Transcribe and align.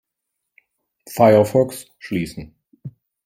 Firefox 1.15 1.85
schließen. 1.99 2.55